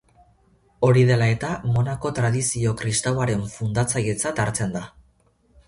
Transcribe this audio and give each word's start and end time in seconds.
Hori 0.87 1.03
dela 1.09 1.27
eta, 1.33 1.51
monako-tradizio 1.75 2.73
kristauaren 2.81 3.47
fundatzailetzat 3.59 4.45
hartzen 4.47 4.77
da. 4.81 4.85